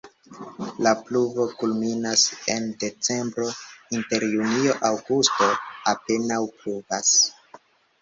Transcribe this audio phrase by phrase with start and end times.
[0.85, 2.23] La pluvo kulminas
[2.55, 3.51] en decembro,
[4.01, 5.55] inter junio-aŭgusto
[5.97, 7.17] apenaŭ pluvas.